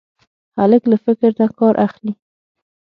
هلک 0.59 0.83
له 0.91 0.97
فکر 1.05 1.31
نه 1.39 1.47
کار 1.59 1.73
اخلي. 1.85 2.13